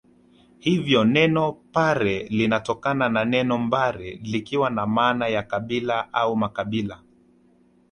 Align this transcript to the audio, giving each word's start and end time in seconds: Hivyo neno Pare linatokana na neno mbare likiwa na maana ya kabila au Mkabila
Hivyo 0.59 1.03
neno 1.03 1.51
Pare 1.73 2.23
linatokana 2.29 3.09
na 3.09 3.25
neno 3.25 3.57
mbare 3.57 4.11
likiwa 4.23 4.69
na 4.69 4.87
maana 4.87 5.27
ya 5.27 5.43
kabila 5.43 6.13
au 6.13 6.37
Mkabila 6.37 6.99